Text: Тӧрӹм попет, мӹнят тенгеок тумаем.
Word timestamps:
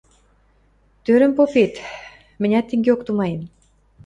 Тӧрӹм 1.03 1.31
попет, 1.37 1.73
мӹнят 2.41 2.65
тенгеок 2.69 3.01
тумаем. 3.07 3.41